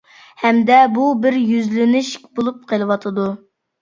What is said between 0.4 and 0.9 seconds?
ھەمدە